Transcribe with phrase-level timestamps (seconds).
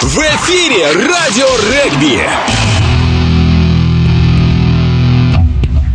[0.00, 2.77] В эфире радио регби.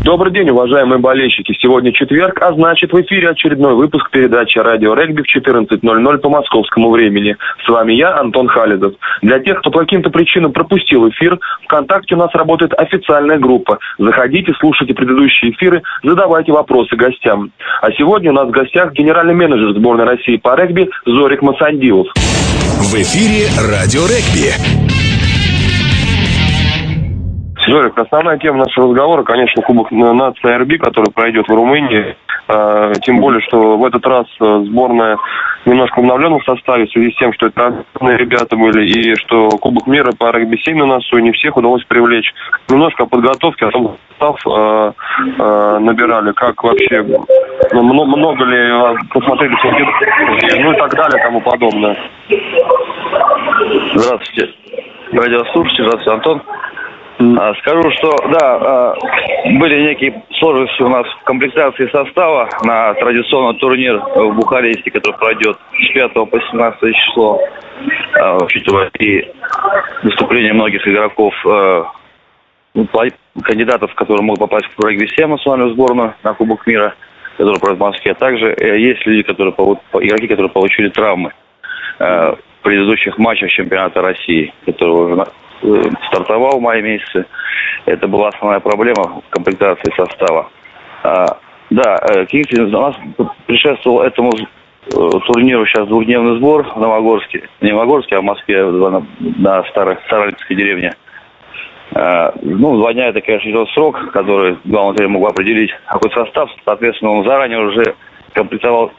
[0.03, 1.53] Добрый день, уважаемые болельщики.
[1.61, 6.91] Сегодня четверг, а значит в эфире очередной выпуск передачи «Радио Регби» в 14.00 по московскому
[6.91, 7.37] времени.
[7.65, 8.95] С вами я, Антон Халидов.
[9.21, 13.79] Для тех, кто по каким-то причинам пропустил эфир, ВКонтакте у нас работает официальная группа.
[13.97, 17.51] Заходите, слушайте предыдущие эфиры, задавайте вопросы гостям.
[17.81, 22.07] А сегодня у нас в гостях генеральный менеджер сборной России по регби Зорик Масандилов.
[22.13, 24.92] В эфире радио регби.
[27.67, 32.15] Жорик, основная тема нашего разговора, конечно, Кубок нации РБ, который пройдет в Румынии.
[32.47, 35.17] А, тем более, что в этот раз э, сборная
[35.65, 39.87] немножко в обновленном составе в связи с тем, что это ребята были, и что Кубок
[39.87, 42.33] мира по регби-7 на носу, не всех удалось привлечь.
[42.69, 44.91] Немножко о подготовке, о том, состав э,
[45.39, 47.03] э, набирали, как вообще,
[47.71, 49.55] ну, много ли посмотрели
[50.61, 51.97] ну и так далее, тому подобное.
[53.95, 54.53] Здравствуйте,
[55.13, 56.41] радиослушатели, здравствуйте, Антон.
[57.37, 58.95] А, скажу, что да, а,
[59.45, 65.57] были некие сложности у нас в комплектации состава на традиционный турнир в Бухаресте, который пройдет
[65.71, 67.39] с 5 по 17 число,
[68.19, 69.25] а, учитывая и
[70.03, 71.33] выступление многих игроков,
[72.73, 72.87] ну,
[73.43, 76.95] кандидатов, которые могут попасть в регби 7 национальную сборную на Кубок мира,
[77.37, 78.13] который пройдет в Москве.
[78.15, 81.31] Также э, есть люди, которые игроки, которые получили травмы
[81.99, 85.15] в предыдущих матчах чемпионата России, которые уже
[86.07, 87.25] стартовал в мае месяце.
[87.85, 90.49] Это была основная проблема в комплектации состава.
[91.03, 91.37] А,
[91.69, 92.95] да, э, Кингсин у нас
[93.45, 94.89] предшествовал этому э,
[95.25, 97.49] турниру сейчас двухдневный сбор в Новогорске.
[97.61, 100.93] Не в Новогорске, а в Москве, на, старой Старолипской деревне.
[101.95, 106.49] А, ну, два дня это, конечно, идет срок, который главный тренер мог определить какой состав.
[106.65, 107.95] Соответственно, он заранее уже
[108.33, 108.91] комплектовал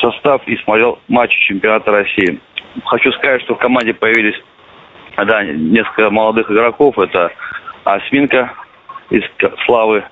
[0.00, 2.40] состав и смотрел матчи чемпионата России.
[2.84, 4.40] Хочу сказать, что в команде появились
[5.16, 6.98] да, несколько молодых игроков.
[6.98, 7.32] Это
[7.84, 8.52] Осминка
[9.10, 9.22] из
[9.64, 10.04] Славы,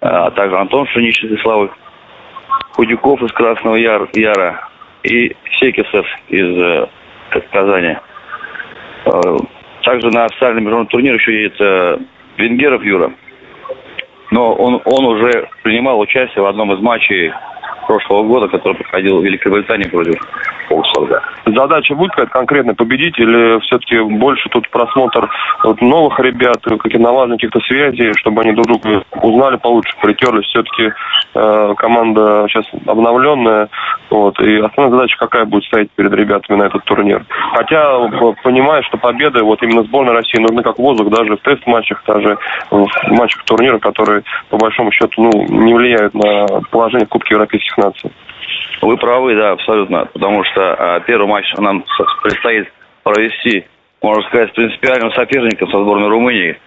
[0.00, 1.70] а также Антон Шунич из Славы,
[2.72, 4.68] Худюков из Красного Яр, Яра
[5.02, 6.86] и Секисов из э,
[7.52, 7.96] Казани.
[9.06, 9.36] Э,
[9.82, 11.98] также на официальный международный турнир еще едет э,
[12.36, 13.12] Венгеров Юра.
[14.30, 17.32] Но он, он уже принимал участие в одном из матчей
[17.86, 20.20] прошлого года, который проходил в Великобритании против
[20.70, 21.22] Оксфорда.
[21.46, 25.28] Задача какая-то конкретно победить или все-таки больше тут просмотр
[25.64, 30.46] вот, новых ребят, каких налаживания каких-то связей, чтобы они друг друга узнали получше, притерлись.
[30.46, 30.92] Все-таки
[31.34, 33.68] э, команда сейчас обновленная,
[34.10, 37.24] вот, и основная задача какая будет стоять перед ребятами на этот турнир.
[37.54, 37.98] Хотя
[38.42, 42.38] понимаю, что победы вот именно сборной России нужны как воздух даже в тест-матчах, даже
[42.70, 47.76] в матчах турнира, которые по большому счету ну, не влияют на положение в Кубке Европейских
[47.78, 48.10] наций.
[48.82, 50.06] Вы правы, да, абсолютно.
[50.06, 51.84] Потому что а, первый матч нам
[52.22, 52.68] предстоит
[53.02, 53.66] провести,
[54.02, 56.58] можно сказать, с принципиальным соперником со сборной Румынии,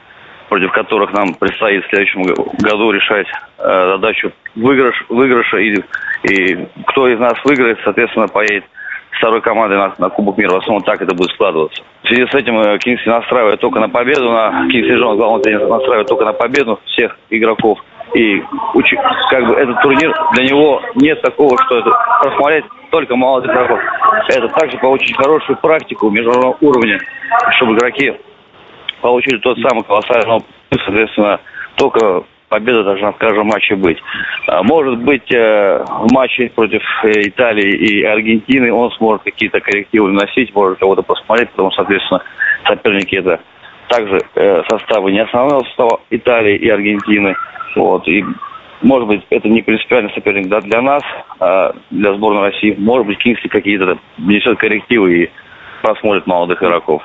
[0.49, 3.27] против которых нам предстоит в следующем году решать
[3.57, 5.57] а, задачу выигрыш, выигрыша.
[5.57, 5.75] И,
[6.23, 8.65] и кто из нас выиграет, соответственно, поедет
[9.17, 10.51] второй командой на, на Кубок мира.
[10.51, 11.83] В основном так это будет складываться.
[12.03, 15.67] В связи с этим э, Кингси настраивает только на победу, на Кингси Джонс, главный тренер,
[15.67, 17.79] настраивает только на победу всех игроков.
[18.13, 18.43] И
[19.29, 23.79] как бы этот турнир, для него нет такого, что это просмотреть только молодых игроков.
[24.29, 26.99] Это также получить хорошую практику международного уровня,
[27.57, 28.13] чтобы игроки
[29.01, 30.47] получили тот самый колоссальный опыт.
[30.85, 31.39] Соответственно,
[31.75, 33.97] только победа должна в каждом матче быть.
[34.47, 40.09] А, может быть, э, в матче против э, Италии и Аргентины он сможет какие-то коррективы
[40.09, 42.21] вносить, может кого-то посмотреть, потому что, соответственно,
[42.67, 43.39] соперники это
[43.89, 47.35] также э, составы не основного состава Италии и Аргентины.
[47.75, 48.23] Вот, и
[48.83, 51.03] может быть, это не принципиальный соперник да, для нас,
[51.39, 52.75] а для сборной России.
[52.77, 55.31] Может быть, Кингсли какие-то внесет коррективы и
[55.81, 57.01] просмотрит молодых игроков.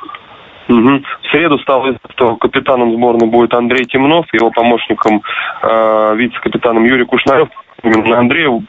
[0.69, 1.03] Угу.
[1.23, 5.23] В среду стало известно, что капитаном сборной будет Андрей Темнов, его помощником
[5.63, 7.49] э, вице-капитаном Юрий Кушнарев.
[7.83, 8.61] Именно Андрею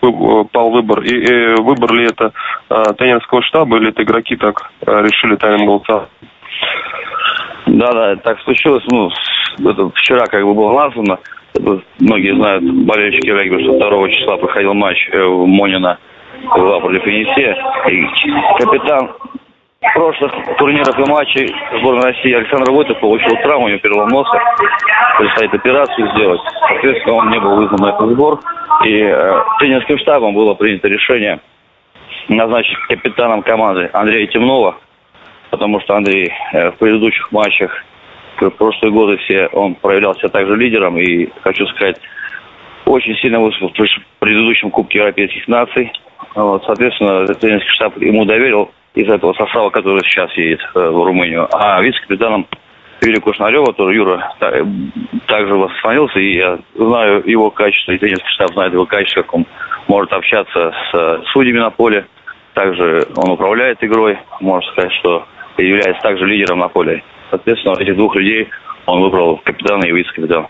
[0.51, 1.01] пал выбор.
[1.01, 2.31] И, и выбор ли это
[2.69, 6.05] э, тренерского штаба или это игроки так э, решили тайным голосом?
[7.65, 8.83] Да, да, так случилось.
[8.89, 9.09] Ну,
[9.59, 11.17] это вчера как бы было названо.
[11.99, 15.97] Многие знают, болельщики регби, что 2 числа проходил матч э, в Монино
[16.53, 17.55] против Енисея.
[17.89, 19.09] И капитан
[19.93, 24.37] прошлых турниров и матчей сборной России Александр Войтов получил травму, у него перелом носа,
[25.17, 26.41] предстоит операцию сделать.
[26.67, 28.39] Соответственно, он не был вызван на этот сбор.
[28.85, 31.39] И э, тренерским штабом было принято решение
[32.27, 34.77] назначить капитаном команды Андрея Темнова,
[35.49, 37.83] потому что Андрей э, в предыдущих матчах
[38.41, 41.97] в прошлые годы все, он проявлял себя также лидером и, хочу сказать,
[42.85, 45.91] очень сильно выступил в предыдущем Кубке Европейских наций.
[46.35, 51.47] Вот, соответственно, тренерский штаб ему доверил из этого состава, который сейчас едет э, в Румынию.
[51.51, 52.47] А вице-капитаном
[53.01, 54.51] Юрия Кушнарева, который Юра та,
[55.27, 59.45] также восстановился, и я знаю его качество, и тренерский штаб знает его качество, как он
[59.87, 62.05] может общаться с э, судьями на поле.
[62.53, 65.25] Также он управляет игрой, можно сказать, что
[65.57, 67.03] является также лидером на поле.
[67.29, 68.49] Соответственно, этих двух людей
[68.85, 70.47] он выбрал капитана и вице-капитана.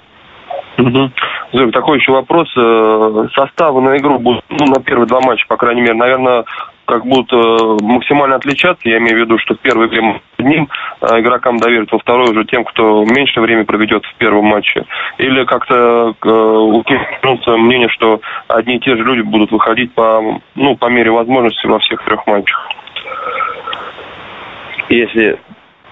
[0.77, 1.11] Угу.
[1.53, 2.47] Зоя, такой еще вопрос.
[2.55, 6.45] Э, составы на игру будут, ну, на первые два матча, по крайней мере, наверное,
[6.85, 8.87] как будут э, максимально отличаться.
[8.87, 10.69] Я имею в виду, что в первой игре одним
[11.01, 14.85] э, игрокам доверят, во второй уже тем, кто меньше времени проведет в первом матче.
[15.17, 20.85] Или как-то укинуться мнение, что одни и те же люди будут выходить по, ну, по
[20.85, 22.69] мере возможности во всех трех матчах.
[24.89, 25.37] Если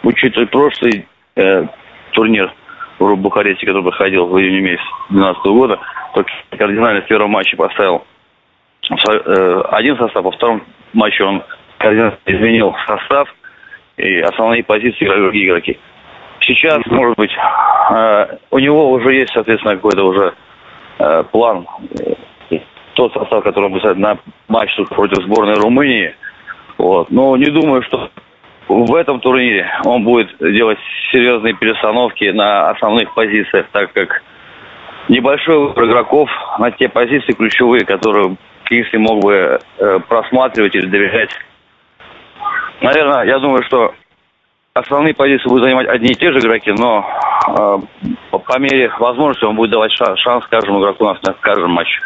[0.04, 1.66] учитывать прошлый э,
[2.12, 2.54] турнир
[3.00, 5.80] в Бухаресте, который проходил в июне месяце 2012 года,
[6.14, 6.26] то
[6.58, 8.06] кардинально в первом матче поставил
[8.90, 10.64] э, один состав, во втором
[10.94, 11.44] матче он
[11.78, 13.34] кардинально изменил состав
[13.98, 15.78] и основные позиции играли игроки.
[16.42, 17.32] Сейчас, может быть,
[17.92, 20.34] э, у него уже есть, соответственно, какой-то уже
[21.00, 21.68] э, план.
[22.94, 24.18] Тот состав, который он будет на
[24.48, 26.16] матч против сборной Румынии.
[26.78, 27.12] Вот.
[27.12, 28.10] Но не думаю, что
[28.68, 30.80] в этом турнире он будет делать
[31.12, 34.22] серьезные перестановки на основных позициях, так как
[35.08, 36.30] небольшой выбор игроков
[36.60, 38.36] на те позиции ключевые, которые
[38.66, 41.32] Кингсли мог бы э, просматривать или доверять.
[42.82, 43.94] Наверное, я думаю, что
[44.74, 47.06] основные позиции будут занимать одни и те же игроки, но
[47.48, 47.78] э,
[48.32, 52.02] по, мере возможности он будет давать шанс, шанс каждому игроку на каждом матче.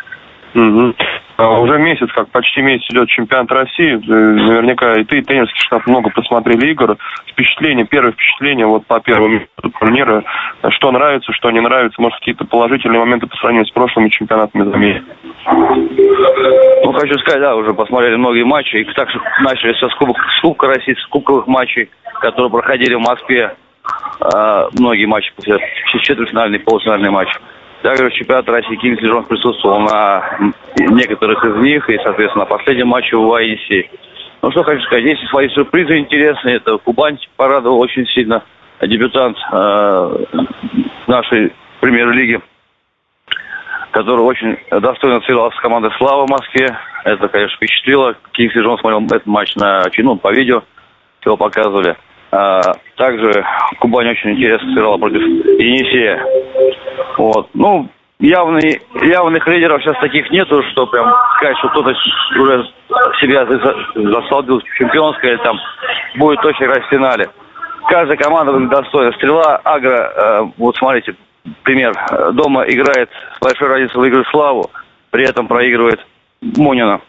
[0.53, 0.93] Угу.
[1.37, 3.99] Уже месяц, как почти месяц идет чемпионат России.
[4.05, 6.97] Наверняка и ты, и тренерский штаб много посмотрели игр.
[7.31, 9.41] Впечатление, первое впечатление вот по первому
[9.79, 10.23] турнира.
[10.69, 11.99] Что нравится, что не нравится.
[12.01, 15.03] Может, какие-то положительные моменты по сравнению с прошлыми чемпионатами заметить?
[16.83, 18.75] Ну, хочу сказать, да, уже посмотрели многие матчи.
[18.75, 19.09] И так
[19.41, 21.89] начали все с, кубок, с Кубка России, с кубковых матчей,
[22.19, 23.55] которые проходили в Москве.
[24.19, 25.31] А, многие матчи,
[26.03, 27.29] четвертьфинальный, полуфинальный матч.
[27.81, 32.87] Также в чемпионате России Кингсли Джонс присутствовал на некоторых из них, и, соответственно, на последнем
[32.87, 33.89] матче в Ваиси.
[34.41, 36.57] Ну, что хочу сказать, есть свои сюрпризы интересные.
[36.57, 38.43] Это Кубань порадовал очень сильно.
[38.81, 40.25] Дебютант э,
[41.07, 42.39] нашей премьер-лиги,
[43.91, 46.75] который очень достойно сыграл с командой «Слава» в Москве.
[47.03, 48.15] Это, конечно, впечатлило.
[48.31, 50.63] Кингсли Джон смотрел этот матч на ну, по видео,
[51.25, 51.95] его показывали.
[52.31, 52.61] А,
[52.95, 53.45] также
[53.79, 56.25] Кубань очень интересно сыграла против Енисея.
[57.17, 57.49] Вот.
[57.53, 57.89] Ну,
[58.19, 61.93] явный, явных лидеров сейчас таких нету, что прям сказать, что кто-то
[62.39, 62.65] уже
[63.19, 63.45] себя
[63.95, 65.59] засолдил в чемпионской, там
[66.15, 67.29] будет точно играть в финале.
[67.89, 69.11] Каждая команда достойна.
[69.13, 71.15] Стрела, Агро, э, вот смотрите,
[71.63, 71.93] пример.
[72.33, 74.71] Дома играет с большой разницей выигрывает Славу,
[75.09, 75.99] при этом проигрывает
[76.41, 77.01] Мунина.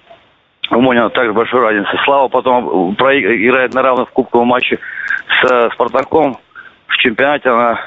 [0.71, 1.91] У Монина также большой разницы.
[2.05, 4.79] Слава потом играет на равных в кубковом матче
[5.43, 6.39] с Спартаком.
[6.87, 7.81] В чемпионате она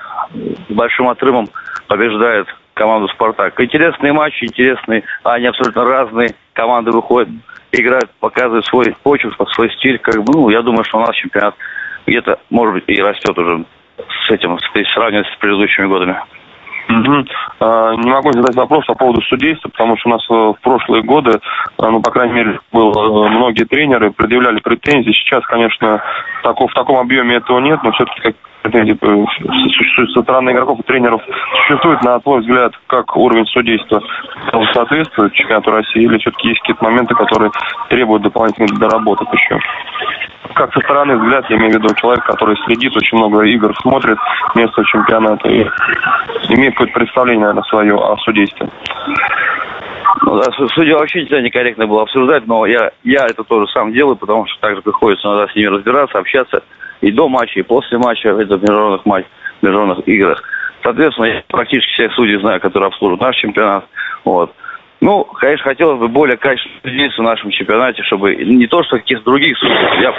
[0.69, 1.47] большим отрывом
[1.87, 3.59] побеждает команду «Спартак».
[3.59, 6.35] Интересные матчи, интересные, они абсолютно разные.
[6.53, 7.29] Команды выходят,
[7.71, 9.99] играют, показывают свой почерк, свой стиль.
[9.99, 11.55] Как бы, ну, я думаю, что у нас чемпионат
[12.05, 13.65] где-то, может быть, и растет уже
[13.97, 16.17] с этим, если сравнивать с предыдущими годами.
[16.87, 17.25] Угу.
[18.03, 21.39] Не могу задать вопрос по поводу судейства, потому что у нас э, в прошлые годы,
[21.77, 25.11] а, ну, по крайней мере, было, э, многие тренеры предъявляли претензии.
[25.11, 26.03] Сейчас, конечно,
[26.43, 28.35] в таком объеме этого нет, но все-таки
[30.13, 31.21] со стороны игроков и тренеров
[31.67, 34.01] существует, на твой взгляд, как уровень судейства
[34.73, 37.51] соответствует чемпионату России, или все-таки есть какие-то моменты, которые
[37.89, 39.59] требуют дополнительных доработок еще?
[40.53, 44.17] как со стороны взгляд, я имею в виду человек, который следит, очень много игр смотрит
[44.55, 45.67] место чемпионата и
[46.49, 48.69] имеет какое-то представление, наверное, свое о судействе.
[50.21, 50.43] Ну, да,
[50.73, 54.59] судья вообще нельзя некорректно было обсуждать, но я, я это тоже сам делаю, потому что
[54.61, 56.63] также приходится иногда с ними разбираться, общаться
[57.01, 60.43] и до матча, и после матча в этих международных матчах, международных играх.
[60.83, 63.85] Соответственно, я практически всех судей знаю, которые обслуживают наш чемпионат.
[64.23, 64.53] Вот.
[65.01, 69.25] Ну, конечно, хотелось бы более качественного здесь в нашем чемпионате, чтобы не то, что каких-то
[69.25, 70.01] других судей.
[70.01, 70.13] Я,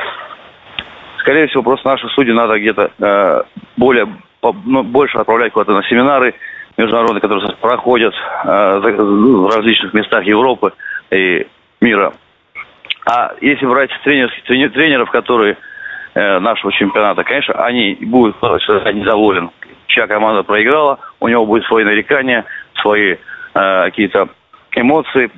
[1.20, 3.42] скорее всего, просто наши судьи надо где-то э,
[3.76, 4.06] более,
[4.40, 6.34] по, ну, больше отправлять куда-то на семинары
[6.76, 10.72] международные, которые проходят э, в различных местах Европы
[11.10, 11.46] и
[11.80, 12.12] мира.
[13.06, 15.56] А если брать тренерских тренеров, которые
[16.16, 19.50] нашего чемпионата, конечно, они будут недоволен.
[19.86, 22.44] Чья команда проиграла, у него будет свои нарекания,
[22.80, 23.18] свои э,
[23.84, 24.28] какие-то
[24.74, 25.30] эмоции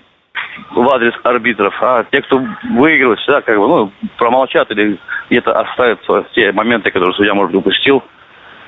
[0.71, 4.99] в адрес арбитров, а те, кто выигрывает, всегда как бы, ну, промолчат или
[5.31, 6.01] где-то оставят
[6.35, 8.03] те моменты, которые судья, может, упустил.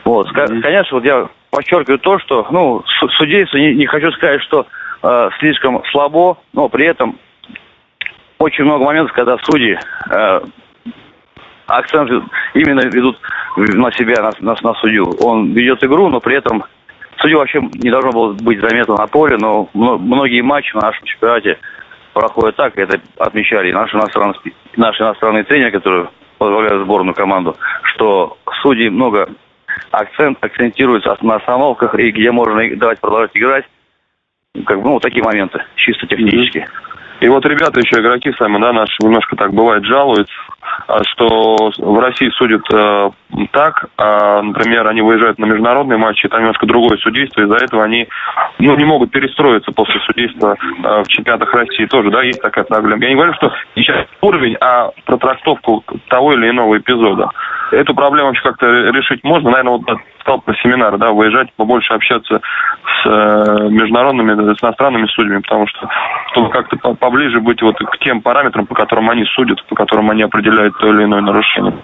[0.05, 0.31] Вот.
[0.33, 2.85] Конечно, вот я подчеркиваю то, что, ну,
[3.19, 4.67] судейство, не, не хочу сказать, что
[5.03, 7.19] э, слишком слабо, но при этом
[8.39, 9.79] очень много моментов, когда судьи
[10.11, 10.41] э,
[11.79, 12.11] акцент
[12.55, 13.19] именно ведут
[13.57, 15.15] на себя, на, на, на судью.
[15.21, 16.65] Он ведет игру, но при этом
[17.19, 21.59] судью вообще не должно было быть заметно на поле, но многие матчи в нашем чемпионате
[22.13, 24.35] проходят так, это отмечали наши иностранные,
[24.77, 26.09] наши иностранные тренеры, которые
[26.39, 29.29] возглавляют сборную команду, что судьи много
[29.91, 33.65] акцент акцентируется на остановках и где можно давать продолжать играть.
[34.67, 36.67] Как бы, ну, вот такие моменты, чисто технические.
[37.21, 40.33] И вот ребята еще, игроки сами, да, наши немножко так бывает жалуются,
[40.89, 43.11] а, что в России судят э,
[43.53, 48.09] так, а, например, они выезжают на международные матчи, там немножко другое судейство, из-за этого они
[48.59, 53.03] ну, не могут перестроиться после судейства э, в чемпионатах России тоже, да, есть такая проблема.
[53.03, 57.29] Я не говорю, что сейчас уровень, а про трактовку того или иного эпизода.
[57.71, 62.41] Эту проблему вообще как-то решить можно, наверное, вот стал на семинары, да, выезжать, побольше общаться
[62.41, 65.89] с э, международными, с иностранными судьями, потому что
[66.33, 70.23] чтобы как-то поближе быть вот к тем параметрам, по которым они судят, по которым они
[70.23, 71.75] определяют то или иное нарушение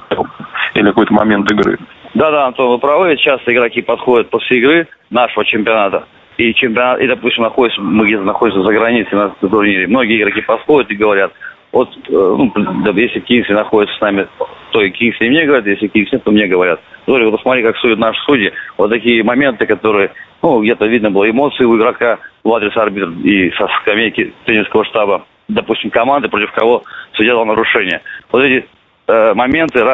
[0.74, 1.78] или какой-то момент игры.
[2.14, 3.16] Да-да, Антон, вы правы.
[3.16, 6.04] Часто игроки подходят после игры нашего чемпионата.
[6.38, 9.86] И чемпионат, и, допустим, находится, мы где-то находимся за границей на турнире.
[9.86, 11.32] Многие игроки подходят и говорят,
[11.72, 12.52] вот, э, ну,
[12.94, 14.26] если Кингсли находится с нами,
[14.70, 16.80] то и Кингсли мне говорят, если Кингсли, то мне говорят.
[17.06, 18.52] Говорю, вот посмотри, как судят наши судьи.
[18.78, 20.10] Вот такие моменты, которые,
[20.42, 25.26] ну, где-то видно было эмоции у игрока в адрес арбитра и со скамейки тренерского штаба,
[25.48, 26.82] допустим, команды, против кого
[27.12, 28.00] судья дал нарушение.
[28.32, 28.66] Вот эти
[29.08, 29.84] э, моменты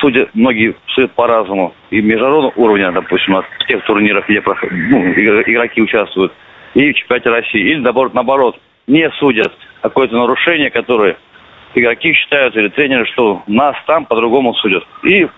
[0.00, 1.74] судят, многие судят по-разному.
[1.90, 4.42] И международного уровня, допустим, на тех турнирах, где
[4.90, 6.32] ну, игроки участвуют,
[6.74, 7.60] и в чемпионате России.
[7.60, 8.56] Или, наоборот, наоборот
[8.88, 9.52] не судят
[9.82, 11.16] какое-то нарушение, которое
[11.74, 14.84] игроки считают или тренеры, что нас там по-другому судят.
[15.04, 15.28] И,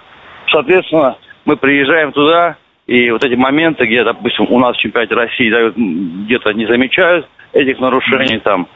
[0.51, 5.51] соответственно, мы приезжаем туда, и вот эти моменты, где, допустим, у нас в чемпионате России
[5.51, 8.69] дают, где-то не замечают этих нарушений там,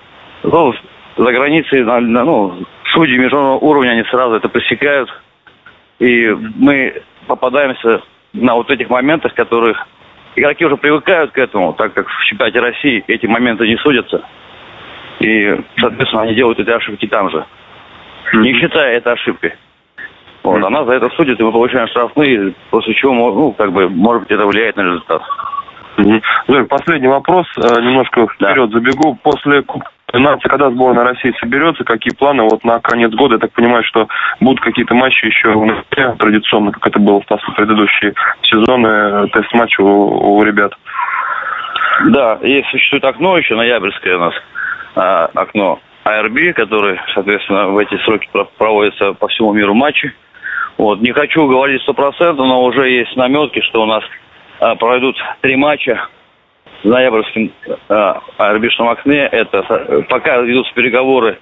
[0.43, 0.75] ну,
[1.17, 5.09] за границей, ну, судьи международного уровня, они сразу это пресекают.
[6.01, 8.03] И мы попадаемся
[8.33, 9.87] на вот этих моментах, которых
[10.37, 14.25] игроки уже привыкают к этому, так как в чемпионате России эти моменты не судятся.
[15.21, 17.45] И, соответственно, они делают эти ошибки там же,
[18.35, 19.55] не считая это ошибкой.
[20.43, 24.25] Вот, она за это судит, и мы получаем штрафные, после чего, ну, как бы, может
[24.25, 25.23] быть, это влияет на результат.
[25.97, 26.65] Угу.
[26.69, 28.79] Последний вопрос, э, немножко вперед да.
[28.79, 29.19] забегу.
[29.23, 29.65] После
[30.13, 33.35] нации, когда сборная России соберется, какие планы вот на конец года?
[33.35, 34.09] Я так понимаю, что
[34.41, 35.55] будут какие-то матчи еще
[36.19, 40.73] традиционно, как это было в предыдущие сезоны, э, тест-матчи у, у ребят.
[42.07, 44.35] Да, есть существует окно еще, ноябрьское у нас
[44.95, 50.13] а, окно АРБ, который, соответственно, в эти сроки проводится по всему миру матчи.
[50.77, 51.01] Вот.
[51.01, 54.05] Не хочу говорить стопроцентно, но уже есть наметки, что у нас
[54.61, 56.09] а, пройдут три матча
[56.83, 57.51] в ноябрьском
[57.89, 59.21] а, арбитражном окне.
[59.21, 61.39] Это пока ведутся переговоры,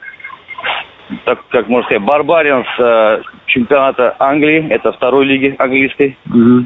[1.24, 6.16] так как можно сказать, Барбариан с а, чемпионата Англии, это второй лиги английской.
[6.28, 6.64] Mm-hmm.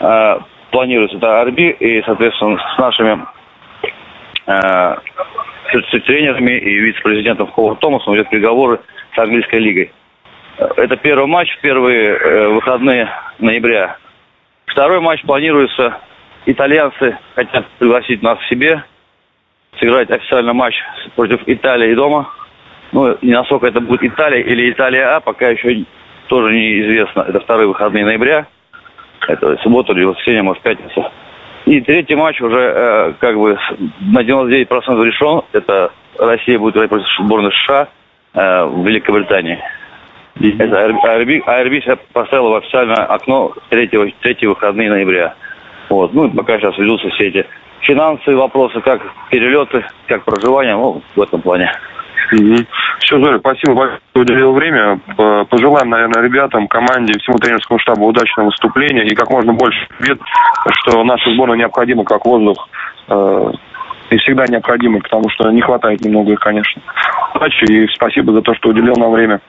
[0.00, 3.26] А, планируется это Арби, и, соответственно, с нашими
[5.72, 8.80] с тренерами и вице-президентом Ховард Томасом идет переговоры
[9.14, 9.92] с английской лигой.
[10.76, 13.08] Это первый матч в первые э, выходные
[13.38, 13.96] ноября.
[14.66, 15.98] Второй матч планируется.
[16.46, 18.82] Итальянцы хотят пригласить нас к себе,
[19.78, 20.74] сыграть официальный матч
[21.14, 22.30] против Италии дома.
[22.92, 25.84] Ну, не насколько это будет Италия или Италия А, пока еще
[26.28, 27.24] тоже неизвестно.
[27.28, 28.46] Это вторые выходные ноября.
[29.28, 31.10] Это суббота или воскресенье, может, пятница.
[31.66, 33.58] И третий матч уже э, как бы
[34.00, 35.42] на 99% решен.
[35.52, 37.88] Это Россия будет играть против сборной США
[38.34, 39.58] э, в Великобритании.
[40.36, 40.62] Mm-hmm.
[40.62, 45.34] Это IRB, IRB поставила в официальное окно третьего, третьего выходные ноября.
[45.88, 46.14] Вот.
[46.14, 47.46] Ну, пока сейчас ведутся все эти
[47.80, 51.72] финансовые вопросы, как перелеты, как проживание, ну, в этом плане.
[52.32, 52.56] Угу.
[53.00, 55.00] Все, Зоря, спасибо большое, что уделил время.
[55.48, 60.18] Пожелаем, наверное, ребятам, команде, всему тренерскому штабу удачного выступления и как можно больше побед,
[60.80, 62.68] что наша сборная необходима как воздух
[63.08, 63.52] э,
[64.10, 66.82] и всегда необходима, потому что не хватает немного их, конечно.
[67.34, 69.40] Удачи и спасибо за то, что уделил нам время.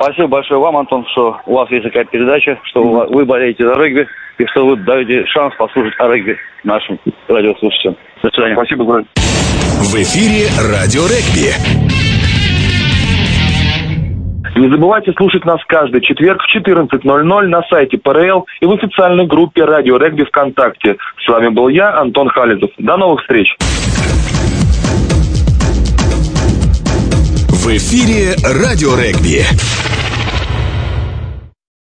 [0.00, 3.14] Спасибо большое вам, Антон, что у вас есть такая передача, что mm-hmm.
[3.14, 4.06] вы болеете за регби
[4.38, 6.98] и что вы даете шанс послушать о регби нашим
[7.28, 7.96] радиослушателям.
[8.22, 8.54] До свидания.
[8.54, 9.04] Спасибо, Брат.
[9.78, 11.54] В эфире Радио Регби.
[14.56, 19.64] Не забывайте слушать нас каждый четверг в 14.00 на сайте ПРЛ и в официальной группе
[19.64, 20.96] Радио Регби ВКонтакте.
[21.24, 22.70] С вами был я, Антон Хализов.
[22.78, 23.56] До новых встреч!
[27.48, 29.44] В эфире Радио Регби.